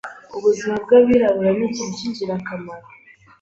Ubuzima 0.37 0.73
Bwabirabura 0.83 1.49
nikintu 1.57 1.93
kingirakamaro 1.99 2.85